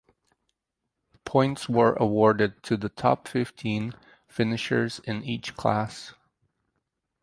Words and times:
Points 1.25 1.69
were 1.69 1.93
awarded 1.93 2.63
to 2.63 2.75
the 2.75 2.89
top 2.89 3.27
fifteen 3.27 3.93
finishers 4.27 4.97
in 4.97 5.23
each 5.23 5.55
class. 5.55 6.15